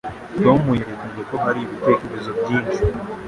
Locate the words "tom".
0.43-0.61